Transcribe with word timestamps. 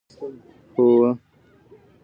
هوه 0.79 1.09